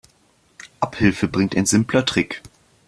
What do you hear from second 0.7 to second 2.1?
Abhilfe bringt ein simpler